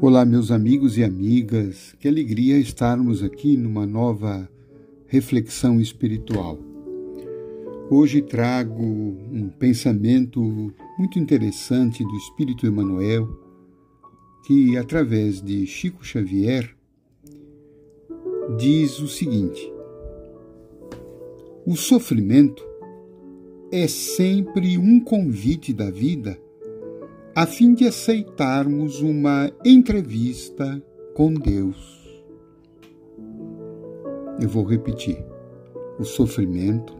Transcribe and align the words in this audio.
Olá, 0.00 0.24
meus 0.24 0.50
amigos 0.50 0.96
e 0.96 1.04
amigas, 1.04 1.94
que 2.00 2.08
alegria 2.08 2.58
estarmos 2.58 3.22
aqui 3.22 3.56
numa 3.56 3.86
nova 3.86 4.48
reflexão 5.06 5.80
espiritual. 5.80 6.58
Hoje 7.90 8.22
trago 8.22 8.82
um 8.82 9.48
pensamento 9.50 10.72
muito 10.98 11.18
interessante 11.18 12.02
do 12.02 12.16
Espírito 12.16 12.66
Emmanuel, 12.66 13.28
que, 14.46 14.76
através 14.76 15.40
de 15.40 15.66
Chico 15.66 16.04
Xavier, 16.04 16.74
diz 18.58 18.98
o 18.98 19.06
seguinte: 19.06 19.72
O 21.66 21.76
sofrimento 21.76 22.64
é 23.70 23.86
sempre 23.86 24.76
um 24.78 24.98
convite 24.98 25.72
da 25.72 25.90
vida 25.90 26.36
a 27.34 27.46
fim 27.46 27.72
de 27.72 27.86
aceitarmos 27.86 29.00
uma 29.00 29.50
entrevista 29.64 30.82
com 31.14 31.32
Deus. 31.32 32.22
Eu 34.38 34.48
vou 34.48 34.64
repetir. 34.64 35.24
O 35.98 36.04
sofrimento 36.04 36.94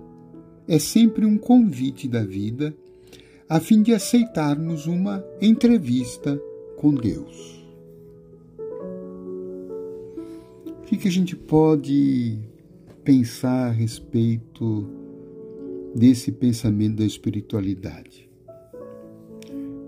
é 0.67 0.79
sempre 0.79 1.27
um 1.27 1.37
convite 1.37 2.09
da 2.09 2.25
vida 2.25 2.75
a 3.47 3.61
fim 3.61 3.83
de 3.83 3.93
aceitarmos 3.93 4.87
uma 4.87 5.23
entrevista 5.41 6.41
com 6.79 6.95
Deus. 6.95 7.63
O 10.67 10.83
que, 10.87 10.97
que 10.97 11.09
a 11.09 11.11
gente 11.11 11.37
pode 11.37 12.39
pensar 13.05 13.69
a 13.69 13.71
respeito 13.71 14.89
desse 15.95 16.33
pensamento 16.33 16.97
da 16.97 17.05
espiritualidade? 17.05 18.32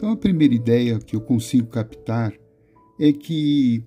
Então, 0.04 0.12
a 0.12 0.18
primeira 0.18 0.52
ideia 0.52 0.98
que 0.98 1.16
eu 1.16 1.20
consigo 1.22 1.66
captar 1.68 2.34
é 3.00 3.10
que 3.10 3.82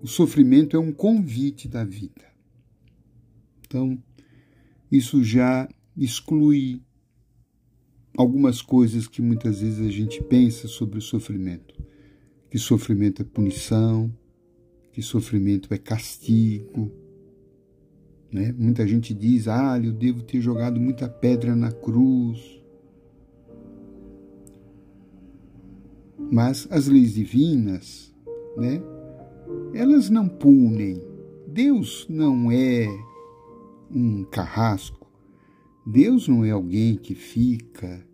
o 0.00 0.06
sofrimento 0.06 0.76
é 0.76 0.78
um 0.78 0.92
convite 0.92 1.66
da 1.66 1.82
vida. 1.82 2.24
Então, 3.66 4.00
isso 4.92 5.24
já 5.24 5.68
exclui 5.96 6.80
algumas 8.16 8.62
coisas 8.62 9.08
que 9.08 9.20
muitas 9.20 9.60
vezes 9.60 9.84
a 9.84 9.90
gente 9.90 10.22
pensa 10.22 10.68
sobre 10.68 11.00
o 11.00 11.02
sofrimento. 11.02 11.74
Que 12.48 12.56
sofrimento 12.56 13.20
é 13.20 13.24
punição, 13.24 14.16
que 14.92 15.02
sofrimento 15.02 15.74
é 15.74 15.78
castigo. 15.78 16.92
Né? 18.30 18.54
Muita 18.56 18.86
gente 18.86 19.12
diz, 19.12 19.48
ah, 19.48 19.80
eu 19.82 19.90
devo 19.90 20.22
ter 20.22 20.40
jogado 20.40 20.78
muita 20.78 21.08
pedra 21.08 21.56
na 21.56 21.72
cruz 21.72 22.57
Mas 26.18 26.66
as 26.70 26.88
leis 26.88 27.14
divinas, 27.14 28.14
né, 28.56 28.82
elas 29.72 30.10
não 30.10 30.28
punem. 30.28 31.02
Deus 31.46 32.06
não 32.08 32.50
é 32.50 32.86
um 33.90 34.24
carrasco. 34.24 35.06
Deus 35.86 36.28
não 36.28 36.44
é 36.44 36.50
alguém 36.50 36.96
que 36.96 37.14
fica 37.14 38.06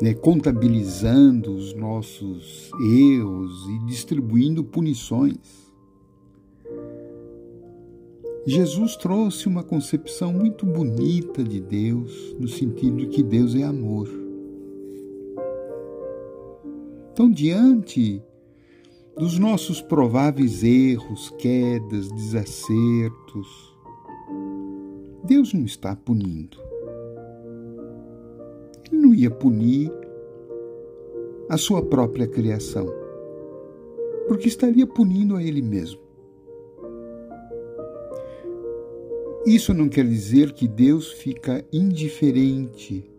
né, 0.00 0.14
contabilizando 0.14 1.54
os 1.54 1.74
nossos 1.74 2.70
erros 2.80 3.68
e 3.68 3.86
distribuindo 3.86 4.64
punições. 4.64 5.66
Jesus 8.46 8.96
trouxe 8.96 9.48
uma 9.48 9.62
concepção 9.62 10.32
muito 10.32 10.64
bonita 10.64 11.42
de 11.42 11.60
Deus, 11.60 12.36
no 12.38 12.46
sentido 12.46 12.98
de 12.98 13.06
que 13.08 13.22
Deus 13.22 13.54
é 13.56 13.64
amor. 13.64 14.08
Então, 17.16 17.30
diante 17.30 18.22
dos 19.16 19.38
nossos 19.38 19.80
prováveis 19.80 20.62
erros, 20.62 21.30
quedas, 21.38 22.12
desacertos, 22.12 23.74
Deus 25.24 25.54
não 25.54 25.64
está 25.64 25.96
punindo. 25.96 26.58
Ele 28.92 29.00
não 29.00 29.14
ia 29.14 29.30
punir 29.30 29.90
a 31.48 31.56
sua 31.56 31.80
própria 31.80 32.26
criação, 32.26 32.86
porque 34.28 34.46
estaria 34.46 34.86
punindo 34.86 35.36
a 35.36 35.42
ele 35.42 35.62
mesmo. 35.62 36.02
Isso 39.46 39.72
não 39.72 39.88
quer 39.88 40.04
dizer 40.06 40.52
que 40.52 40.68
Deus 40.68 41.12
fica 41.12 41.64
indiferente 41.72 43.10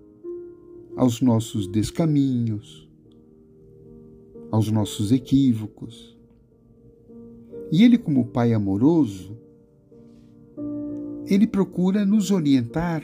aos 0.96 1.20
nossos 1.20 1.68
descaminhos, 1.68 2.87
aos 4.52 4.72
nossos 4.72 5.12
equívocos. 5.12 6.18
E 7.72 7.84
ele, 7.84 7.98
como 7.98 8.28
pai 8.28 8.54
amoroso, 8.54 9.38
ele 11.26 11.46
procura 11.46 12.06
nos 12.06 12.32
orientar, 12.32 13.04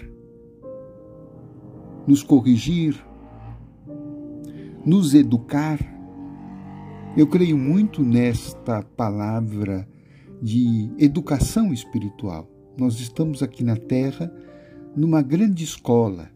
nos 2.08 2.24
corrigir, 2.24 2.96
nos 4.86 5.14
educar. 5.14 5.80
Eu 7.18 7.28
creio 7.28 7.58
muito 7.58 8.02
nesta 8.02 8.82
palavra 8.82 9.88
de 10.42 10.90
educação 10.98 11.74
espiritual. 11.74 12.50
Nós 12.78 13.00
estamos 13.00 13.44
aqui 13.44 13.64
na 13.64 13.76
Terra 13.76 14.34
numa 14.96 15.22
grande 15.22 15.64
escola. 15.64 16.30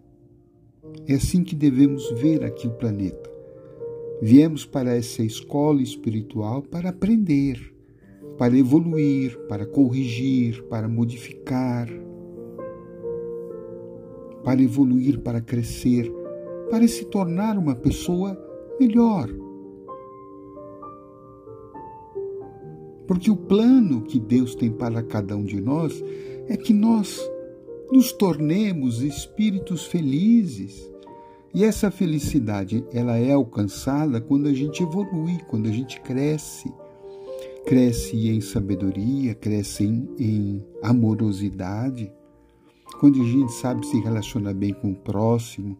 É 1.08 1.14
assim 1.14 1.44
que 1.44 1.56
devemos 1.56 2.12
ver 2.20 2.44
aqui 2.44 2.68
o 2.68 2.72
planeta. 2.72 3.27
Viemos 4.22 4.66
para 4.66 4.96
essa 4.96 5.22
escola 5.22 5.82
espiritual 5.82 6.64
para 6.64 6.90
aprender, 6.90 7.74
para 8.38 8.58
evoluir, 8.58 9.38
para 9.48 9.66
corrigir, 9.66 10.64
para 10.64 10.88
modificar, 10.88 11.88
para 14.44 14.62
evoluir, 14.62 15.20
para 15.20 15.40
crescer, 15.40 16.12
para 16.72 16.88
se 16.88 17.06
tornar 17.06 17.58
uma 17.58 17.76
pessoa 17.76 18.38
melhor. 18.80 19.30
Porque 23.06 23.30
o 23.30 23.38
plano 23.38 24.02
que 24.02 24.20
Deus 24.20 24.56
tem 24.56 24.72
para 24.72 25.04
cada 25.04 25.36
um 25.36 25.44
de 25.44 25.62
nós 25.62 26.04
é 26.48 26.58
que 26.58 26.74
nós 26.74 27.20
nos 27.92 28.12
tornemos 28.12 29.02
espíritos 29.02 29.86
felizes, 29.86 30.92
e 31.54 31.64
essa 31.64 31.90
felicidade, 31.90 32.84
ela 32.92 33.18
é 33.18 33.32
alcançada 33.32 34.20
quando 34.22 34.48
a 34.48 34.54
gente 34.54 34.84
evolui, 34.84 35.38
quando 35.48 35.68
a 35.68 35.72
gente 35.72 36.00
cresce. 36.02 36.72
Cresce 37.66 38.30
em 38.30 38.40
sabedoria, 38.40 39.36
cresce 39.36 39.84
em, 39.84 40.08
em 40.18 40.66
amorosidade, 40.82 42.12
quando 43.00 43.22
a 43.22 43.26
gente 43.26 43.52
sabe 43.54 43.86
se 43.86 44.00
relacionar 44.00 44.54
bem 44.54 44.74
com 44.74 44.92
o 44.92 44.96
próximo, 44.96 45.78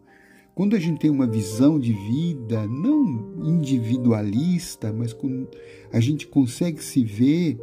quando 0.54 0.76
a 0.76 0.78
gente 0.78 0.98
tem 0.98 1.10
uma 1.10 1.26
visão 1.26 1.78
de 1.78 1.92
vida 1.92 2.66
não 2.66 3.32
individualista, 3.44 4.92
mas 4.92 5.12
quando 5.12 5.48
a 5.92 6.00
gente 6.00 6.26
consegue 6.26 6.82
se 6.82 7.04
ver 7.04 7.58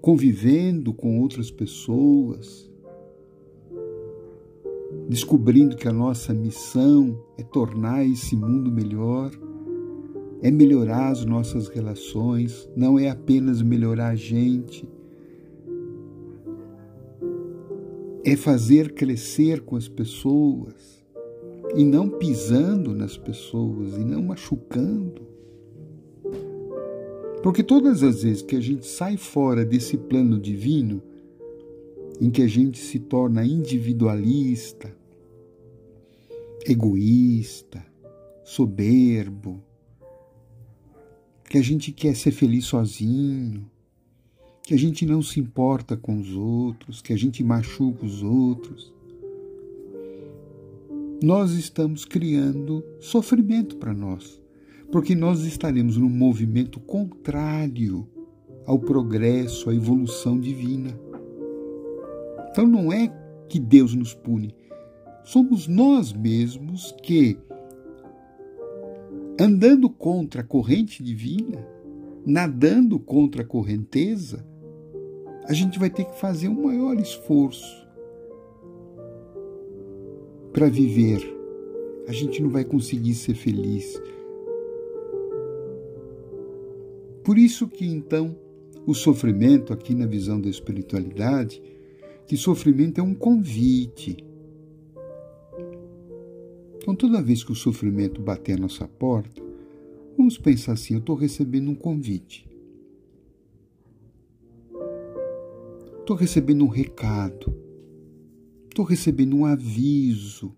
convivendo 0.00 0.92
com 0.92 1.20
outras 1.20 1.50
pessoas, 1.50 2.70
descobrindo 5.12 5.76
que 5.76 5.86
a 5.86 5.92
nossa 5.92 6.32
missão 6.32 7.22
é 7.36 7.42
tornar 7.42 8.02
esse 8.02 8.34
mundo 8.34 8.72
melhor, 8.72 9.30
é 10.40 10.50
melhorar 10.50 11.10
as 11.10 11.22
nossas 11.26 11.68
relações, 11.68 12.66
não 12.74 12.98
é 12.98 13.10
apenas 13.10 13.60
melhorar 13.60 14.08
a 14.08 14.14
gente, 14.14 14.88
é 18.24 18.34
fazer 18.36 18.94
crescer 18.94 19.60
com 19.60 19.76
as 19.76 19.86
pessoas 19.86 21.04
e 21.76 21.84
não 21.84 22.08
pisando 22.08 22.94
nas 22.94 23.18
pessoas 23.18 23.98
e 23.98 24.04
não 24.04 24.22
machucando. 24.22 25.28
Porque 27.42 27.62
todas 27.62 28.02
as 28.02 28.22
vezes 28.22 28.40
que 28.40 28.56
a 28.56 28.60
gente 28.60 28.86
sai 28.86 29.18
fora 29.18 29.62
desse 29.62 29.98
plano 29.98 30.40
divino, 30.40 31.02
em 32.18 32.30
que 32.30 32.40
a 32.40 32.48
gente 32.48 32.78
se 32.78 32.98
torna 32.98 33.44
individualista, 33.44 35.01
egoísta, 36.66 37.84
soberbo, 38.44 39.62
que 41.48 41.58
a 41.58 41.62
gente 41.62 41.92
quer 41.92 42.16
ser 42.16 42.32
feliz 42.32 42.64
sozinho, 42.64 43.70
que 44.62 44.74
a 44.74 44.78
gente 44.78 45.04
não 45.04 45.20
se 45.20 45.40
importa 45.40 45.96
com 45.96 46.18
os 46.18 46.34
outros, 46.34 47.02
que 47.02 47.12
a 47.12 47.16
gente 47.16 47.42
machuca 47.42 48.06
os 48.06 48.22
outros. 48.22 48.92
Nós 51.22 51.52
estamos 51.52 52.04
criando 52.04 52.84
sofrimento 53.00 53.76
para 53.76 53.92
nós, 53.92 54.40
porque 54.90 55.14
nós 55.14 55.44
estaremos 55.44 55.96
num 55.96 56.08
movimento 56.08 56.80
contrário 56.80 58.08
ao 58.64 58.78
progresso, 58.78 59.68
à 59.68 59.74
evolução 59.74 60.38
divina. 60.38 60.98
Então 62.50 62.66
não 62.66 62.92
é 62.92 63.08
que 63.48 63.58
Deus 63.58 63.94
nos 63.94 64.14
pune, 64.14 64.54
somos 65.24 65.66
nós 65.66 66.12
mesmos 66.12 66.94
que, 67.02 67.38
andando 69.40 69.88
contra 69.88 70.42
a 70.42 70.44
corrente 70.44 71.02
divina, 71.02 71.66
nadando 72.24 72.98
contra 72.98 73.42
a 73.42 73.46
correnteza, 73.46 74.44
a 75.44 75.52
gente 75.52 75.78
vai 75.78 75.90
ter 75.90 76.04
que 76.04 76.18
fazer 76.18 76.48
um 76.48 76.62
maior 76.62 76.96
esforço 76.98 77.86
para 80.52 80.68
viver. 80.68 81.20
A 82.06 82.12
gente 82.12 82.42
não 82.42 82.50
vai 82.50 82.64
conseguir 82.64 83.14
ser 83.14 83.34
feliz. 83.34 84.00
Por 87.24 87.38
isso 87.38 87.68
que 87.68 87.86
então 87.86 88.36
o 88.86 88.94
sofrimento 88.94 89.72
aqui 89.72 89.94
na 89.94 90.06
visão 90.06 90.40
da 90.40 90.48
espiritualidade, 90.48 91.62
que 92.26 92.36
sofrimento 92.36 93.00
é 93.00 93.02
um 93.02 93.14
convite. 93.14 94.24
Então 96.82 96.96
toda 96.96 97.22
vez 97.22 97.44
que 97.44 97.52
o 97.52 97.54
sofrimento 97.54 98.20
bater 98.20 98.58
a 98.58 98.60
nossa 98.60 98.88
porta, 98.88 99.40
vamos 100.18 100.36
pensar 100.36 100.72
assim, 100.72 100.94
eu 100.94 101.00
estou 101.00 101.14
recebendo 101.14 101.70
um 101.70 101.76
convite. 101.76 102.44
Estou 106.00 106.16
recebendo 106.16 106.64
um 106.64 106.68
recado. 106.68 107.54
Estou 108.68 108.84
recebendo 108.84 109.36
um 109.36 109.46
aviso. 109.46 110.52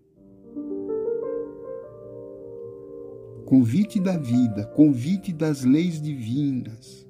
Convite 3.45 3.99
da 3.99 4.17
vida, 4.17 4.65
convite 4.65 5.31
das 5.31 5.63
leis 5.63 6.01
divinas. 6.01 7.07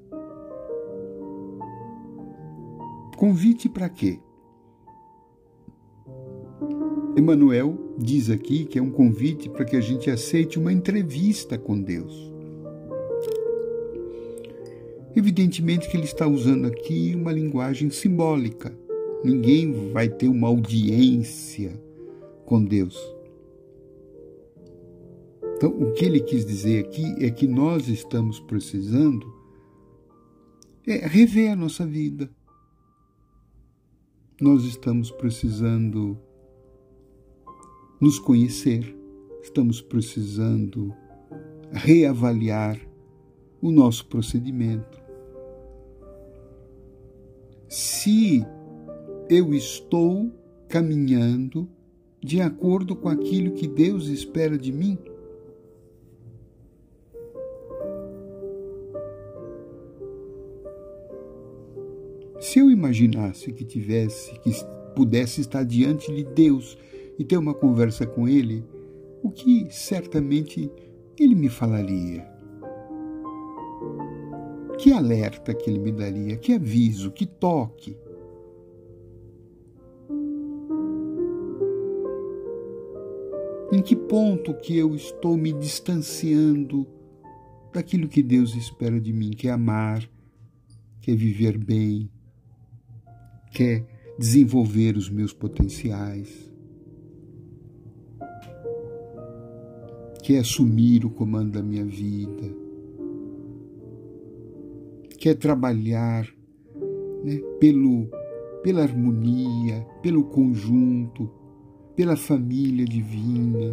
Convite 3.15 3.69
para 3.69 3.87
quê? 3.87 4.19
Emmanuel 7.17 7.95
diz 7.97 8.29
aqui 8.29 8.65
que 8.65 8.77
é 8.77 8.81
um 8.81 8.91
convite 8.91 9.49
para 9.49 9.63
que 9.63 9.75
a 9.75 9.81
gente 9.81 10.09
aceite 10.09 10.59
uma 10.59 10.73
entrevista 10.73 11.57
com 11.57 11.79
Deus. 11.81 12.33
Evidentemente 15.15 15.89
que 15.89 15.95
ele 15.95 16.03
está 16.03 16.27
usando 16.27 16.65
aqui 16.65 17.13
uma 17.15 17.31
linguagem 17.31 17.89
simbólica. 17.89 18.77
Ninguém 19.23 19.91
vai 19.93 20.09
ter 20.09 20.27
uma 20.27 20.49
audiência 20.49 21.81
com 22.45 22.61
Deus. 22.61 22.97
Então, 25.55 25.69
o 25.69 25.93
que 25.93 26.03
ele 26.03 26.19
quis 26.19 26.45
dizer 26.45 26.83
aqui 26.83 27.05
é 27.25 27.31
que 27.31 27.47
nós 27.47 27.87
estamos 27.87 28.41
precisando 28.41 29.33
é 30.85 31.07
rever 31.07 31.53
a 31.53 31.55
nossa 31.55 31.85
vida. 31.85 32.29
Nós 34.39 34.65
estamos 34.65 35.09
precisando 35.11 36.19
nos 37.99 38.19
conhecer, 38.19 38.95
estamos 39.41 39.81
precisando 39.81 40.93
reavaliar 41.71 42.79
o 43.61 43.71
nosso 43.71 44.05
procedimento 44.07 45.05
se 47.75 48.45
eu 49.29 49.53
estou 49.53 50.31
caminhando 50.69 51.67
de 52.23 52.39
acordo 52.39 52.95
com 52.95 53.09
aquilo 53.09 53.51
que 53.51 53.67
Deus 53.67 54.07
espera 54.07 54.57
de 54.57 54.71
mim? 54.71 54.97
Se 62.39 62.59
eu 62.59 62.71
imaginasse 62.71 63.51
que 63.51 63.65
tivesse, 63.65 64.39
que 64.39 64.51
pudesse 64.95 65.41
estar 65.41 65.63
diante 65.63 66.13
de 66.15 66.23
Deus 66.23 66.77
e 67.17 67.23
ter 67.23 67.37
uma 67.37 67.53
conversa 67.53 68.05
com 68.05 68.27
Ele, 68.27 68.63
o 69.23 69.29
que 69.29 69.67
certamente 69.71 70.71
Ele 71.17 71.35
me 71.35 71.49
falaria? 71.49 72.35
Que 74.77 74.91
alerta 74.91 75.53
que 75.53 75.69
ele 75.69 75.79
me 75.79 75.91
daria? 75.91 76.37
Que 76.37 76.53
aviso? 76.53 77.11
Que 77.11 77.25
toque? 77.25 77.97
Em 83.71 83.81
que 83.81 83.95
ponto 83.95 84.53
que 84.53 84.77
eu 84.77 84.93
estou 84.93 85.37
me 85.37 85.53
distanciando 85.53 86.85
daquilo 87.73 88.07
que 88.07 88.21
Deus 88.21 88.55
espera 88.55 88.99
de 88.99 89.11
mim, 89.11 89.31
que 89.31 89.47
é 89.47 89.51
amar, 89.51 90.07
que 91.01 91.11
é 91.11 91.15
viver 91.15 91.57
bem, 91.57 92.09
que 93.51 93.63
é 93.63 93.85
desenvolver 94.19 94.95
os 94.95 95.09
meus 95.09 95.33
potenciais, 95.33 96.53
que 100.25 100.33
é 100.33 100.39
assumir 100.39 101.05
o 101.05 101.09
comando 101.11 101.51
da 101.51 101.61
minha 101.61 101.85
vida 101.85 102.51
quer 105.19 105.35
trabalhar 105.35 106.27
né, 107.23 107.39
pelo, 107.59 108.07
pela 108.63 108.81
harmonia, 108.81 109.85
pelo 110.01 110.23
conjunto, 110.23 111.29
pela 111.95 112.15
família 112.15 112.85
divina. 112.85 113.71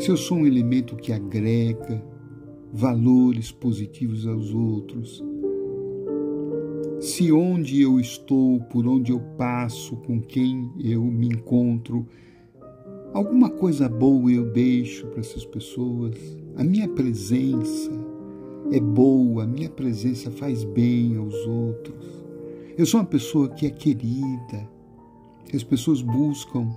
Se 0.00 0.10
eu 0.10 0.16
sou 0.16 0.38
um 0.38 0.46
elemento 0.48 0.96
que 0.96 1.12
agrega 1.12 2.04
valores 2.72 3.52
positivos 3.52 4.26
aos 4.26 4.52
outros, 4.52 5.22
se 6.98 7.30
onde 7.30 7.80
eu 7.80 8.00
estou, 8.00 8.58
por 8.64 8.84
onde 8.84 9.12
eu 9.12 9.20
passo, 9.38 9.96
com 9.98 10.20
quem 10.20 10.72
eu 10.80 11.04
me 11.04 11.28
encontro, 11.28 12.04
alguma 13.12 13.50
coisa 13.50 13.88
boa 13.88 14.30
eu 14.30 14.50
deixo 14.50 15.06
para 15.08 15.20
essas 15.20 15.44
pessoas, 15.44 16.16
a 16.56 16.64
minha 16.64 16.88
presença, 16.88 17.90
é 18.72 18.80
boa, 18.80 19.46
minha 19.46 19.68
presença 19.68 20.30
faz 20.30 20.64
bem 20.64 21.16
aos 21.16 21.34
outros. 21.46 22.24
Eu 22.78 22.86
sou 22.86 23.00
uma 23.00 23.06
pessoa 23.06 23.48
que 23.48 23.66
é 23.66 23.70
querida, 23.70 24.68
que 25.44 25.56
as 25.56 25.64
pessoas 25.64 26.02
buscam 26.02 26.68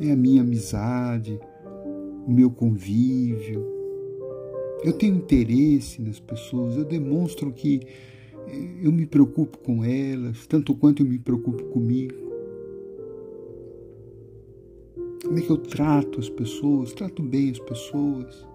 é 0.00 0.10
a 0.10 0.16
minha 0.16 0.42
amizade, 0.42 1.38
o 2.26 2.30
meu 2.30 2.50
convívio. 2.50 3.64
Eu 4.82 4.92
tenho 4.92 5.16
interesse 5.16 6.02
nas 6.02 6.18
pessoas, 6.18 6.76
eu 6.76 6.84
demonstro 6.84 7.52
que 7.52 7.80
eh, 8.48 8.70
eu 8.82 8.92
me 8.92 9.06
preocupo 9.06 9.58
com 9.58 9.84
elas, 9.84 10.46
tanto 10.46 10.74
quanto 10.74 11.02
eu 11.02 11.06
me 11.06 11.18
preocupo 11.18 11.64
comigo. 11.66 12.25
Como 15.26 15.38
é 15.38 15.42
que 15.42 15.50
eu 15.50 15.58
trato 15.58 16.20
as 16.20 16.30
pessoas? 16.30 16.92
Trato 16.92 17.22
bem 17.22 17.50
as 17.50 17.58
pessoas 17.58 18.46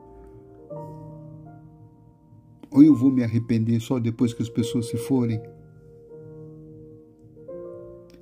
ou 2.71 2.81
eu 2.81 2.95
vou 2.95 3.11
me 3.11 3.23
arrepender 3.23 3.79
só 3.81 3.99
depois 3.99 4.33
que 4.33 4.41
as 4.41 4.49
pessoas 4.49 4.87
se 4.87 4.97
forem? 4.97 5.41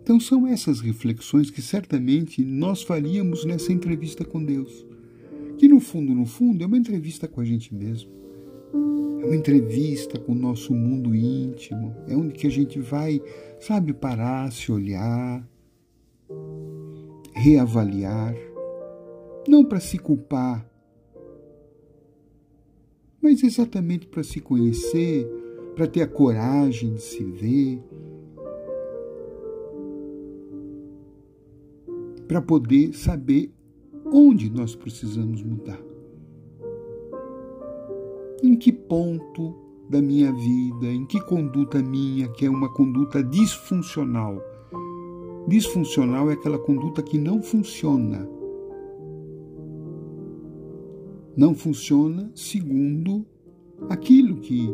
Então 0.02 0.20
são 0.20 0.48
essas 0.48 0.80
reflexões 0.80 1.52
que 1.52 1.62
certamente 1.62 2.44
nós 2.44 2.82
faríamos 2.82 3.46
nessa 3.46 3.72
entrevista 3.72 4.26
com 4.26 4.44
Deus. 4.44 4.86
Que 5.60 5.68
no 5.68 5.80
fundo, 5.80 6.16
no 6.16 6.26
fundo, 6.26 6.64
é 6.64 6.68
uma 6.68 6.78
entrevista 6.78 7.28
com 7.28 7.42
a 7.42 7.46
gente 7.46 7.74
mesmo. 7.76 8.10
É 9.22 9.26
uma 9.26 9.36
entrevista 9.36 10.18
com 10.18 10.32
o 10.32 10.36
nosso 10.36 10.74
mundo 10.74 11.14
íntimo. 11.14 11.96
É 12.08 12.16
onde 12.16 12.34
que 12.34 12.48
a 12.48 12.50
gente 12.50 12.80
vai, 12.80 13.22
sabe, 13.60 13.94
parar, 13.94 14.52
se 14.52 14.72
olhar, 14.72 15.48
reavaliar. 17.36 18.34
Não 19.50 19.66
para 19.66 19.80
se 19.80 19.98
culpar, 19.98 20.64
mas 23.20 23.42
exatamente 23.42 24.06
para 24.06 24.22
se 24.22 24.40
conhecer, 24.40 25.26
para 25.76 25.88
ter 25.88 26.04
a 26.04 26.08
coragem 26.08 26.94
de 26.94 27.02
se 27.02 27.24
ver, 27.24 27.84
para 32.28 32.40
poder 32.44 32.94
saber 32.94 33.52
onde 34.06 34.52
nós 34.52 34.76
precisamos 34.76 35.42
mudar. 35.42 35.82
Em 38.44 38.56
que 38.56 38.72
ponto 38.72 39.56
da 39.90 40.00
minha 40.00 40.32
vida, 40.32 40.86
em 40.86 41.08
que 41.08 41.20
conduta 41.22 41.82
minha, 41.82 42.28
que 42.34 42.46
é 42.46 42.50
uma 42.52 42.72
conduta 42.72 43.24
disfuncional. 43.24 44.40
Disfuncional 45.48 46.30
é 46.30 46.34
aquela 46.34 46.60
conduta 46.60 47.02
que 47.02 47.18
não 47.18 47.42
funciona 47.42 48.38
não 51.40 51.56
funciona 51.56 52.30
segundo 52.36 53.26
aquilo 53.90 54.42
que 54.42 54.70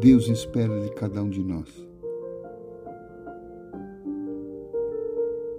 Deus 0.00 0.28
espera 0.28 0.80
de 0.80 0.94
cada 0.94 1.20
um 1.20 1.28
de 1.28 1.42
nós. 1.42 1.68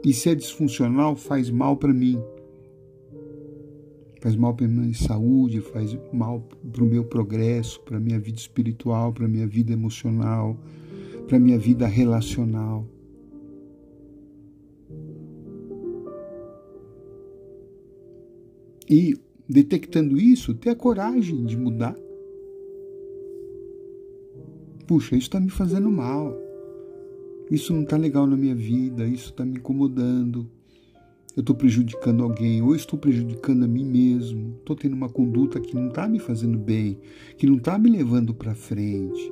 E 0.02 0.14
se 0.14 0.30
é 0.30 0.36
disfuncional, 0.36 1.14
faz 1.18 1.50
mal 1.50 1.76
para 1.76 1.94
mim. 1.94 2.18
Faz 4.22 4.38
mal 4.38 4.56
para 4.56 4.66
minha 4.66 4.94
saúde, 4.94 5.60
faz 5.60 5.98
mal 6.14 6.48
para 6.72 6.84
o 6.86 6.88
meu 6.88 7.04
progresso, 7.04 7.82
para 7.82 7.98
a 7.98 8.00
minha 8.00 8.18
vida 8.18 8.38
espiritual, 8.38 9.12
para 9.12 9.26
a 9.26 9.28
minha 9.28 9.46
vida 9.46 9.74
emocional, 9.74 10.58
para 11.28 11.36
a 11.36 11.40
minha 11.40 11.60
vida 11.60 11.86
relacional. 11.86 12.88
E 18.90 19.16
detectando 19.48 20.20
isso, 20.20 20.54
ter 20.54 20.72
a 20.72 20.76
coragem 20.76 21.46
de 21.46 21.58
mudar. 21.58 21.96
puxa, 24.86 25.16
isso 25.16 25.28
está 25.28 25.40
me 25.40 25.50
fazendo 25.50 25.92
mal. 25.92 26.38
Isso 27.50 27.74
não 27.74 27.84
está 27.84 27.98
legal 27.98 28.26
na 28.26 28.36
minha 28.36 28.56
vida, 28.56 29.06
isso 29.06 29.30
está 29.30 29.46
me 29.46 29.58
incomodando. 29.58 30.50
Eu 31.36 31.42
estou 31.42 31.56
prejudicando 31.56 32.24
alguém, 32.24 32.62
ou 32.62 32.76
estou 32.76 32.98
prejudicando 32.98 33.66
a 33.66 33.68
mim 33.68 33.84
mesmo. 33.84 34.56
Estou 34.60 34.76
tendo 34.76 34.94
uma 34.94 35.10
conduta 35.10 35.60
que 35.60 35.76
não 35.76 35.90
está 35.90 36.08
me 36.08 36.18
fazendo 36.18 36.58
bem, 36.58 36.98
que 37.38 37.46
não 37.46 37.58
está 37.58 37.78
me 37.78 37.90
levando 37.90 38.34
para 38.34 38.56
frente, 38.56 39.32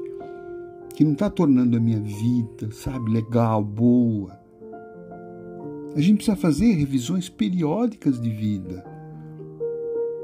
que 0.96 1.04
não 1.04 1.14
está 1.14 1.30
tornando 1.30 1.78
a 1.78 1.80
minha 1.80 2.02
vida, 2.02 2.72
sabe, 2.72 3.12
legal, 3.12 3.64
boa. 3.64 4.38
A 5.96 6.02
gente 6.02 6.18
precisa 6.18 6.36
fazer 6.36 6.74
revisões 6.74 7.30
periódicas 7.30 8.20
de 8.20 8.30
vida. 8.30 8.93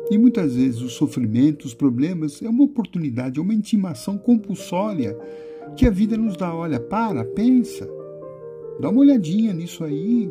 E 0.09 0.17
muitas 0.17 0.55
vezes 0.55 0.81
o 0.81 0.89
sofrimento, 0.89 1.65
os 1.65 1.73
problemas, 1.73 2.41
é 2.41 2.49
uma 2.49 2.63
oportunidade, 2.63 3.39
é 3.39 3.41
uma 3.41 3.53
intimação 3.53 4.17
compulsória 4.17 5.15
que 5.75 5.85
a 5.85 5.91
vida 5.91 6.17
nos 6.17 6.35
dá. 6.35 6.53
Olha, 6.53 6.79
para, 6.79 7.23
pensa, 7.23 7.87
dá 8.79 8.89
uma 8.89 9.01
olhadinha 9.01 9.53
nisso 9.53 9.83
aí. 9.83 10.29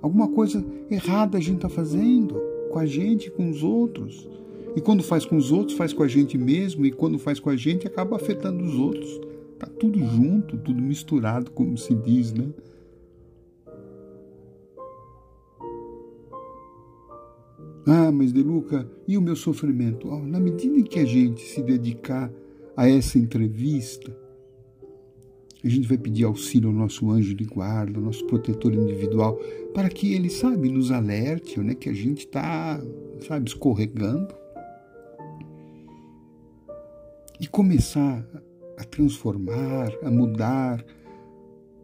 Alguma 0.00 0.28
coisa 0.28 0.64
errada 0.88 1.38
a 1.38 1.40
gente 1.40 1.56
está 1.56 1.68
fazendo 1.68 2.40
com 2.70 2.78
a 2.78 2.86
gente, 2.86 3.30
com 3.30 3.50
os 3.50 3.62
outros. 3.64 4.28
E 4.76 4.80
quando 4.80 5.02
faz 5.02 5.24
com 5.24 5.36
os 5.36 5.50
outros, 5.50 5.76
faz 5.76 5.92
com 5.92 6.02
a 6.02 6.08
gente 6.08 6.38
mesmo, 6.38 6.86
e 6.86 6.92
quando 6.92 7.18
faz 7.18 7.40
com 7.40 7.50
a 7.50 7.56
gente, 7.56 7.86
acaba 7.86 8.16
afetando 8.16 8.62
os 8.62 8.74
outros. 8.74 9.20
Tá 9.58 9.66
tudo 9.66 9.98
junto, 9.98 10.56
tudo 10.58 10.80
misturado, 10.80 11.50
como 11.50 11.76
se 11.76 11.94
diz, 11.94 12.32
né? 12.32 12.46
Ah, 17.90 18.12
mas 18.12 18.32
Deluca, 18.32 18.86
e 19.06 19.16
o 19.16 19.22
meu 19.22 19.34
sofrimento? 19.34 20.10
Oh, 20.10 20.18
na 20.18 20.38
medida 20.38 20.78
em 20.78 20.82
que 20.82 20.98
a 20.98 21.06
gente 21.06 21.40
se 21.40 21.62
dedicar 21.62 22.30
a 22.76 22.86
essa 22.86 23.18
entrevista, 23.18 24.14
a 25.64 25.68
gente 25.68 25.88
vai 25.88 25.96
pedir 25.96 26.24
auxílio 26.24 26.68
ao 26.68 26.74
nosso 26.74 27.10
anjo 27.10 27.34
de 27.34 27.44
guarda, 27.44 27.98
ao 27.98 28.04
nosso 28.04 28.26
protetor 28.26 28.74
individual, 28.74 29.40
para 29.72 29.88
que 29.88 30.12
ele, 30.12 30.28
sabe, 30.28 30.68
nos 30.68 30.90
alerte, 30.90 31.58
né, 31.60 31.74
que 31.74 31.88
a 31.88 31.94
gente 31.94 32.26
está, 32.26 32.78
sabe, 33.26 33.48
escorregando. 33.48 34.34
E 37.40 37.46
começar 37.46 38.22
a 38.76 38.84
transformar, 38.84 39.90
a 40.02 40.10
mudar, 40.10 40.84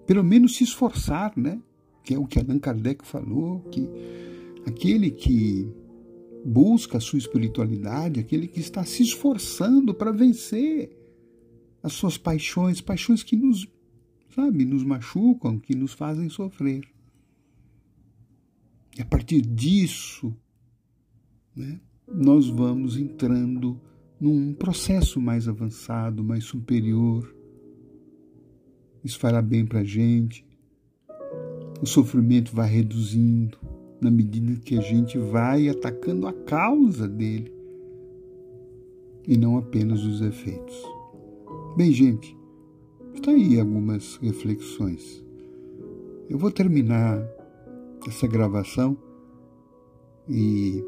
pelo 0.06 0.22
menos 0.22 0.54
se 0.54 0.64
esforçar, 0.64 1.32
né? 1.34 1.58
Que 2.04 2.12
é 2.12 2.18
o 2.18 2.26
que 2.26 2.38
Allan 2.38 2.58
Kardec 2.58 3.06
falou, 3.06 3.60
que 3.70 3.88
aquele 4.66 5.10
que 5.10 5.72
busca 6.44 6.98
a 6.98 7.00
sua 7.00 7.18
espiritualidade, 7.18 8.20
aquele 8.20 8.46
que 8.46 8.60
está 8.60 8.84
se 8.84 9.02
esforçando 9.02 9.94
para 9.94 10.12
vencer 10.12 10.90
as 11.82 11.94
suas 11.94 12.18
paixões, 12.18 12.80
paixões 12.80 13.22
que 13.22 13.34
nos, 13.34 13.66
sabe, 14.34 14.64
nos 14.64 14.84
machucam, 14.84 15.58
que 15.58 15.74
nos 15.74 15.94
fazem 15.94 16.28
sofrer. 16.28 16.86
E 18.96 19.00
a 19.00 19.04
partir 19.04 19.40
disso, 19.40 20.36
né, 21.56 21.80
nós 22.06 22.48
vamos 22.48 22.96
entrando 22.96 23.80
num 24.20 24.52
processo 24.52 25.20
mais 25.20 25.48
avançado, 25.48 26.22
mais 26.22 26.44
superior. 26.44 27.34
Isso 29.02 29.18
fará 29.18 29.40
bem 29.40 29.64
para 29.64 29.80
a 29.80 29.84
gente. 29.84 30.46
O 31.82 31.86
sofrimento 31.86 32.54
vai 32.54 32.70
reduzindo 32.70 33.58
na 34.04 34.10
medida 34.10 34.60
que 34.60 34.76
a 34.76 34.82
gente 34.82 35.16
vai 35.16 35.66
atacando 35.66 36.26
a 36.26 36.32
causa 36.32 37.08
dele 37.08 37.50
e 39.26 39.34
não 39.34 39.56
apenas 39.56 40.04
os 40.04 40.20
efeitos. 40.20 40.76
Bem, 41.74 41.90
gente, 41.90 42.36
está 43.14 43.30
aí 43.30 43.58
algumas 43.58 44.16
reflexões. 44.16 45.24
Eu 46.28 46.36
vou 46.36 46.50
terminar 46.50 47.26
essa 48.06 48.26
gravação 48.26 48.94
e 50.28 50.84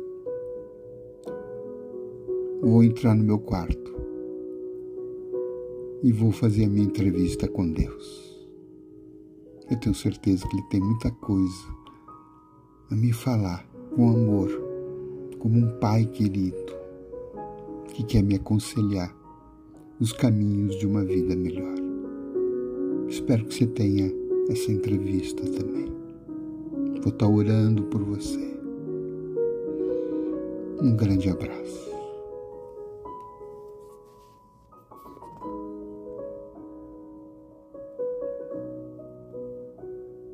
vou 2.61 2.85
entrar 2.85 3.15
no 3.15 3.25
meu 3.25 3.39
quarto 3.39 3.97
e 6.03 6.13
vou 6.13 6.33
fazer 6.33 6.67
a 6.67 6.69
minha 6.69 6.85
entrevista 6.85 7.49
com 7.49 7.73
Deus. 7.73 8.47
Eu 9.71 9.81
tenho 9.81 9.95
certeza 9.95 10.47
que 10.47 10.57
Ele 10.57 10.69
tem 10.69 10.81
muita 10.81 11.11
coisa 11.11 11.76
a 12.91 12.95
me 12.95 13.13
falar 13.13 13.67
com 13.95 14.11
amor, 14.11 14.51
como 15.39 15.59
um 15.59 15.79
pai 15.79 16.05
querido 16.05 16.77
que 17.93 18.05
quer 18.05 18.23
me 18.23 18.37
aconselhar 18.37 19.15
os 19.99 20.13
caminhos 20.13 20.79
de 20.79 20.87
uma 20.87 21.05
vida 21.05 21.35
melhor. 21.35 21.75
Espero 23.09 23.45
que 23.47 23.55
você 23.55 23.67
tenha 23.67 24.13
essa 24.51 24.71
entrevista 24.71 25.43
também. 25.43 25.87
Vou 27.03 27.13
estar 27.13 27.29
orando 27.29 27.85
por 27.85 28.03
você. 28.03 28.57
Um 30.81 30.95
grande 30.95 31.31
abraço. 31.31 31.86